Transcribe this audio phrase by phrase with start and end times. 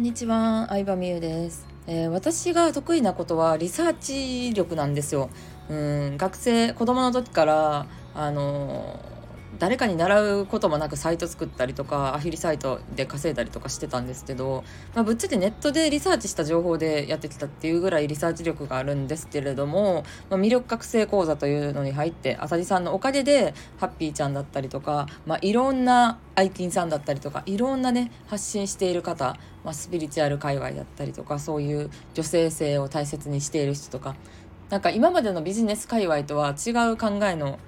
[0.00, 5.28] こんにちは、相葉美優です、えー、私が得意なことはリサーチ力なんですよ。
[5.68, 9.19] うん、学生、子供の時から、あのー
[9.60, 14.64] 誰かに習うこともなくサイト作ったりとかアフィリサイトで稼いだりとかしてたんですけど、
[14.94, 34.16] まあ、ぶっちゃけネットでリサーチした情報でやってきたっていうぐらいリサーチ力があるんですけれども、まあ、魅力覚醒講座というのに入って浅利さんのおかげでハッピーちゃんだったりとか、まあ、いろんなアイティンさんだったりとかいろんなね発信している方、まあ、スピリチュアル界隈だったりとかそういう女性性を大切にしている人とか
[34.70, 37.58] なんか今までのビジネス界隈とは違う考えの、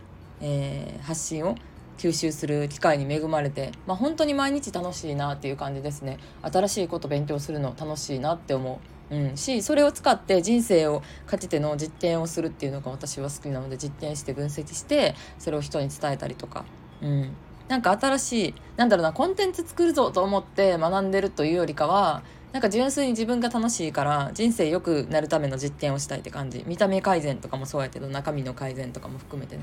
[0.40, 1.56] えー、発信を
[1.98, 6.18] 吸収する機会に恵まれて、まあ、本当に毎日楽しいなっていう感じですね。
[6.42, 16.64] 新しいこと勉強するの楽しいなって思う、うん、しそれを使って人生をかけての実験をするっていうのが私は好きなので実験して分析してそれを人に伝えたりとか、
[17.02, 17.30] うん、
[17.68, 26.64] なんか新しいなんだろうなコンテンツ作るぞと思って学んでるというよりかはなんか純粋に自分が楽しいから人生良くなるための実験をしたいって感じ。
[26.66, 29.62] 見た目改善とかもそうやけど中身の改善とかも含めてね。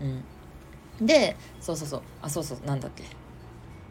[0.00, 0.24] うん。
[1.00, 2.02] でそうそうそう。
[2.22, 3.04] あそうそうなんだっけ。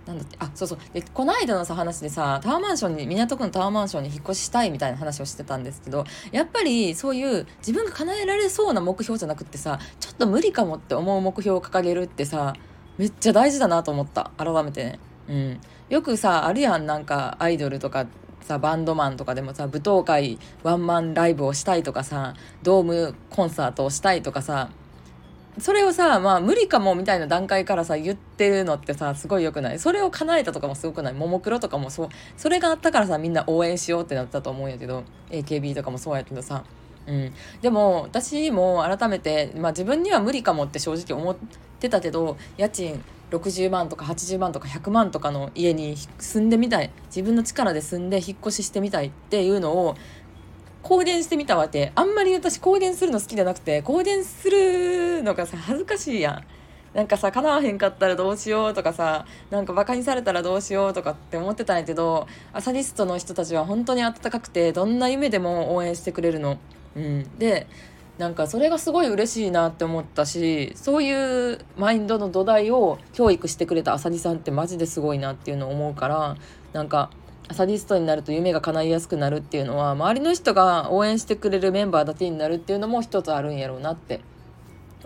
[0.05, 0.79] なんだってあそうそう。
[0.93, 12.53] でこの間のさ話でさタワーマンションに港区のタワーマンションに引っ越ししたいみたいな話をしてたんですけどやっぱりそういう自分が叶えられそうな目標じゃなくてさちょっと無理かもって思う目標を掲げるってさ
[12.97, 14.31] めっちゃ大事だなと思った。
[14.37, 14.99] 改めてね。
[15.29, 16.85] うん、よくさあるやん。
[16.85, 18.07] なんかアイドルとか
[18.41, 24.69] さバンドマンとかでもさ舞踏会ワンマンライブをしたいとかさドームコンサートをしたいとかさ
[25.57, 29.79] それをさ、まあ無理かもみたいな段階からさ、言ってるのってさ、すごい良くない？
[29.79, 31.13] それを叶えたとかもすごくない？
[31.13, 36.63] ももクロとかもそう、それがあったからさ、みんな応援しようってなったと思うんやけど、AKB とかもそうやけどさ。
[37.07, 37.33] うん。
[37.61, 41.35] でも、私も改めて、まあ自分には無理かもって正直思っ
[41.79, 46.91] てたけど、家賃60万とか80万とか100万とかの家に住んでみたい。
[47.07, 49.95] 自分の力で住んで引っ越ししてみたいっていうのを、
[50.81, 51.91] 公言してみたわけ。
[51.95, 56.43] あんまり私公言するの好きじゃなくて公言するのがさ恥ずかしいやん。
[56.93, 66.57] なんかさ叶わへんかったらどうしようとかさなんかバカにされたらどうしようとかって思ってたんやけどアサリストの人たちは本当に温かくてどんな夢でも応援してくれるの。
[66.95, 67.67] うん、で
[68.17, 76.35] なんかそれがすごい嬉しいなって思ったしそういうマインドの土台を教育してくれたあさりさんってマジですごいなっていうのを思うから
[76.73, 77.11] なんか
[77.51, 84.21] サディストになると夢が叶いやすくなるっていうのは周りの人が応援してくれるメンバーだけになるっていうのも一つあるんやろうなって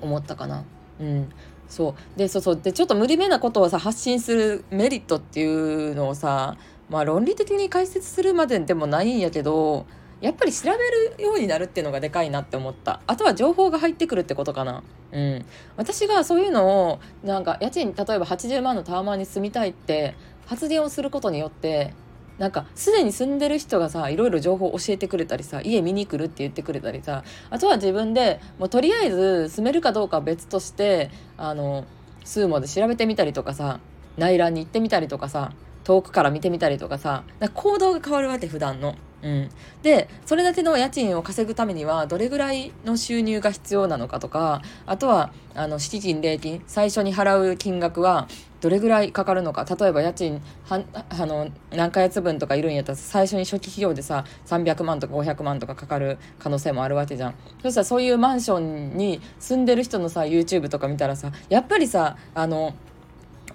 [0.01, 0.65] 思ったかな。
[0.99, 1.29] うん。
[1.69, 2.19] そう。
[2.19, 2.59] でそうそう。
[2.61, 6.57] でちょっと無理めなことをさ発信するメリットっていうのをさ
[6.89, 9.85] まあ論理的に解説するまででもないんやけど
[10.21, 10.77] やっぱり調べ
[11.19, 13.01] るようになるっていうのがでかいなって思った。
[13.07, 14.83] あとは情報が入ってくるってことかな。
[15.11, 15.45] うん。
[15.77, 20.15] 私がそういうのをなんか家賃例えば80万のタワマンに住みたいって
[20.45, 21.93] 発言をすることによって
[22.37, 31.85] なんかすでに住んでる人がさいろいろ情報教えてくれたりさ家見に来るって言ってくれたりさあとは自分でもうとりあえず住めるかどうかは別としてあの
[32.23, 33.79] スーモで調べてみたりとかさ
[34.17, 35.51] 内覧に行ってみたりとかさ
[35.83, 37.23] 遠くから見てみたりとかさ
[37.53, 38.95] 行動が変わるわけ普段の。
[39.23, 39.49] うん、
[39.83, 48.27] でそれだけの家賃を稼ぐためにはどれぐらいの収入が必要なのかとかあとはあの敷金礼金最初に払う金額は
[48.59, 49.65] どれぐらいかかるのか。
[49.65, 57.35] 例えば家賃はあの何ヶ月分とかいるんやったら最初に初期費用でさ300万とか500万とかかかる可能性もあるわけじゃん。
[57.61, 62.73] そしたらそういうマンションに住んでる人のさ YouTube とか見たらさやっぱりさあの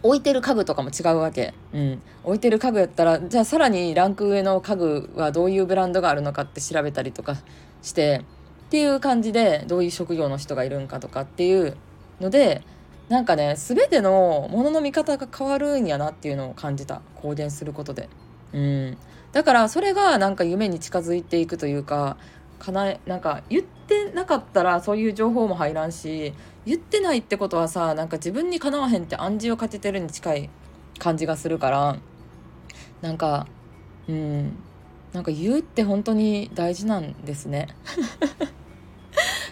[0.02, 1.54] 置いてる家具とかも違うわけ。
[1.72, 2.02] うん。
[2.24, 7.36] 置いてる家具やったら、じゃあさらにランク上の家具はどういうブランドがあるのかって調べたりとか
[7.82, 8.22] して、
[8.66, 11.76] っていう感じで、どういう職業の人がいるんかとかっていう
[12.20, 12.62] ので、
[13.08, 18.08] なんかね全てのものの見方が変わるんやなっていうのを感じた公言することで
[18.52, 18.98] うん
[19.32, 22.16] だからそれがなんか夢に近づいていくというか
[22.58, 23.64] かなえなんか言っ
[24.08, 26.32] なかったらそういう情報も入らんし
[26.66, 30.50] 言ってないってことはさなんか自分にかなわへんって暗示をかけてるに近い
[30.98, 31.98] 感じがするから
[33.00, 33.46] なんか
[34.08, 34.56] うん
[35.12, 37.68] なんか言うって本当に大事なんですね。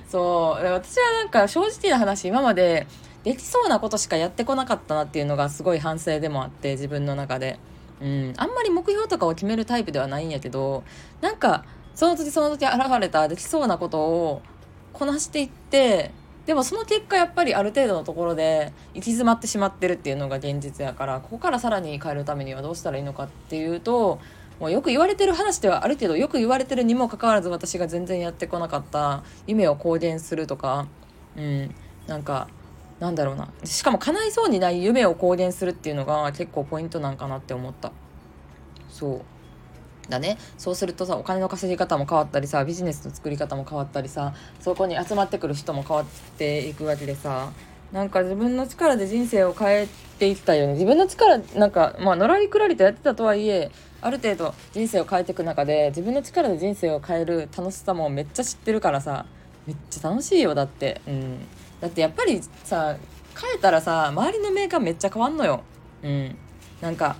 [0.08, 0.64] そう。
[0.64, 2.86] 私はなんか正直な話今まで
[3.24, 7.58] できそうなことしかやってこなかったなっていうのがすごい反省でもあって自分の中で。
[8.00, 10.84] うん、あんまり目標とかを決めるタイプではないんやけど
[11.22, 11.64] なんか
[11.96, 14.42] その時その時現れたできそうなことを
[14.92, 16.12] こなしていって
[16.46, 24.20] でもその結果やっぱりある程度のところで行き詰まってしまってるっていうのが現実やからここからさらに変えるためにはどうしたらいいのかっていうと
[24.60, 30.86] もうよく言われてる話ではあるけどよく言われてるにもかかわらず私が全然やってこなかった夢を公言するとか、
[31.36, 31.74] うん、
[32.06, 32.48] なんか
[33.00, 33.48] なんだろうな。
[33.64, 37.92] しかも叶いそうにない夢を公言するっていうのが結構ポイントなんかなって思った。
[38.88, 39.20] そう。
[40.08, 40.38] だね。
[40.58, 46.06] そうするとさお金の稼ぎ方も変わったりさビジネスの作り方も変わったりさそこに集まってくる人も変わっ
[46.36, 47.50] ていくわけでさ
[47.92, 49.88] なんか自分の力で人生を変え
[50.18, 50.72] ていったよね。
[50.74, 53.70] 自分の力なんかまあのらりくらりとやってたとはいえ
[54.00, 59.26] ある程度人生を変えていく中で自分の力で人生を変える楽しさもめっちゃ知ってるからさ
[59.66, 61.00] めっちゃ楽しいよだって。
[61.06, 61.38] うん。
[61.80, 62.96] だってやっぱりさ
[63.40, 65.62] 変えたらさ周りのメーカーめっちゃ変わんのよ。
[66.02, 66.36] うん。
[66.80, 67.16] なんか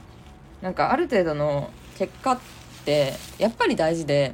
[0.63, 2.41] なんかある程度の結果
[2.87, 4.33] ってやっぱり大事で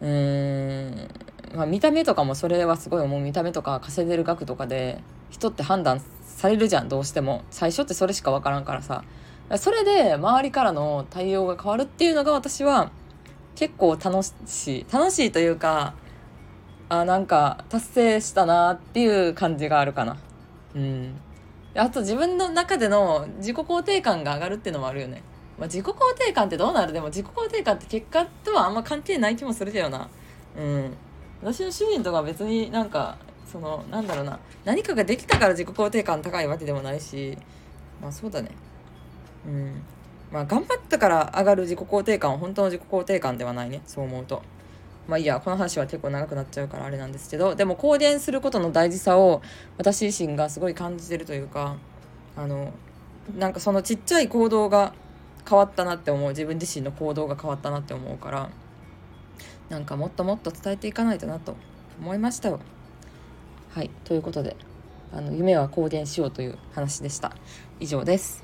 [0.00, 1.08] うーん
[1.54, 7.42] まあ見た目とかもそれはすごい思う見た目とか稼いでる額とかで人って判断されるじゃんどうしても。
[7.50, 9.04] 最初ってそれしか分からんからさ。
[9.58, 12.90] それで周りからの対応が変わるっていうのが私は
[13.56, 14.86] 結構楽しい。
[14.90, 15.94] 楽しいというか
[16.88, 20.16] あなんか達成したなっていう感じがあるかな。
[20.74, 21.20] うん。
[21.74, 25.22] あと自分の中での自己肯定感が上がるっていうのもあるよね、
[25.58, 26.92] まあ、自己肯定感ってどうなる？
[26.92, 30.08] でも自己肯定感って結果とはあんま関係ない気もするけどな。
[30.58, 30.96] うん。
[31.42, 33.16] 私の主人とか別になんか
[33.46, 34.38] そのなんだろうな。
[34.64, 37.38] 何かができたから自己肯定感高いわけでもないし。
[38.02, 38.50] まあそうだね。
[39.46, 39.82] うん。
[40.32, 43.82] まあ頑張ったから上がる自己肯定感は本当の自己肯定感ではないね。
[43.86, 44.42] そう思うと。
[45.06, 45.38] まあいいや。
[45.38, 47.54] この話は結構長くなっちゃうからあれなんですけど。
[47.54, 49.40] でも公言することの大事さを
[49.78, 51.76] 私自身がすごい感じてるというか
[52.36, 52.72] あの
[53.38, 54.92] なんかそのちっちゃい行動が
[55.48, 58.50] 変わったなって思う自分自身の行動が変わったなって思うから
[59.68, 61.56] なんかもっともっと伝えていかないとなと
[62.00, 62.60] 思いましたよ。
[63.70, 64.56] はいということで
[65.12, 67.32] あの夢は公言しようという話でした。
[67.80, 68.43] 以上です。